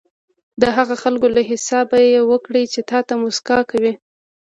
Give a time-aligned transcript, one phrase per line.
[0.61, 3.93] د هغه خلکو له حسابه یې وکړئ چې تاته موسکا کوي.